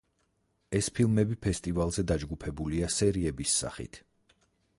[0.79, 4.03] ეს ფილმები ფესტივალზე დაჯგუფებულია სერიების სახით.